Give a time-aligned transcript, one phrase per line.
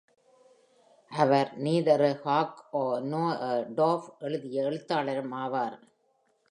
[1.11, 2.55] Our ‘Neither a Hawk
[3.03, 5.77] Nor a Dove’ எழுதிய எழுத்தாளரும் ஆவார்.